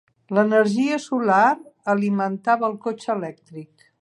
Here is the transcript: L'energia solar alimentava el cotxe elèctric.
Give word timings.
L'energia 0.35 0.97
solar 1.03 1.43
alimentava 1.95 2.69
el 2.73 2.77
cotxe 2.89 3.17
elèctric. 3.19 3.91